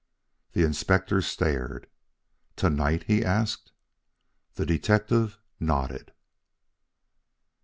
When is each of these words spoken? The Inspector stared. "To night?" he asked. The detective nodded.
The 0.53 0.63
Inspector 0.63 1.21
stared. 1.21 1.85
"To 2.55 2.71
night?" 2.71 3.03
he 3.03 3.23
asked. 3.23 3.71
The 4.55 4.65
detective 4.65 5.37
nodded. 5.59 6.11